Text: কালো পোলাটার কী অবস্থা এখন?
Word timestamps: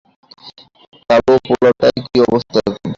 কালো 1.09 1.33
পোলাটার 1.45 1.93
কী 2.03 2.17
অবস্থা 2.25 2.57
এখন? 2.61 2.75